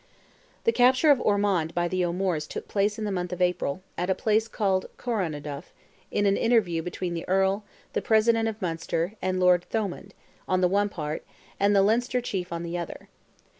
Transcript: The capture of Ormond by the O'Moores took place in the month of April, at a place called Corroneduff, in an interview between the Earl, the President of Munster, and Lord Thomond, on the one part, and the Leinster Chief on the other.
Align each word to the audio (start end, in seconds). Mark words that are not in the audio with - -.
The 0.63 0.71
capture 0.71 1.11
of 1.11 1.21
Ormond 1.21 1.75
by 1.75 1.87
the 1.87 2.03
O'Moores 2.05 2.47
took 2.47 2.67
place 2.67 2.97
in 2.97 3.05
the 3.05 3.11
month 3.11 3.31
of 3.31 3.39
April, 3.39 3.83
at 3.99 4.09
a 4.09 4.15
place 4.15 4.47
called 4.47 4.87
Corroneduff, 4.97 5.71
in 6.09 6.25
an 6.25 6.35
interview 6.37 6.81
between 6.81 7.13
the 7.13 7.27
Earl, 7.29 7.63
the 7.93 8.01
President 8.01 8.47
of 8.47 8.59
Munster, 8.63 9.13
and 9.21 9.39
Lord 9.39 9.63
Thomond, 9.69 10.13
on 10.47 10.59
the 10.59 10.67
one 10.67 10.89
part, 10.89 11.23
and 11.59 11.75
the 11.75 11.83
Leinster 11.83 12.19
Chief 12.19 12.51
on 12.51 12.63
the 12.63 12.79
other. 12.79 13.09